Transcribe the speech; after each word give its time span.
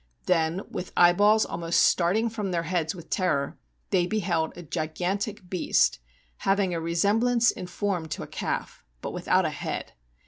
Then, 0.25 0.63
with 0.67 0.91
eyeballs 0.97 1.45
almost 1.45 1.79
starting 1.81 2.27
from 2.27 2.49
their 2.49 2.63
heads 2.63 2.95
with 2.95 3.11
terror, 3.11 3.59
they 3.91 4.07
beheld 4.07 4.51
a 4.57 4.63
gigantic 4.63 5.47
beast, 5.47 5.99
having 6.37 6.73
a 6.73 6.81
resemblance 6.81 7.51
in 7.51 7.67
form 7.67 8.07
to 8.07 8.23
a 8.23 8.27
calf, 8.27 8.83
but 9.03 9.13
without 9.13 9.45
a 9.45 9.51
head. 9.51 9.93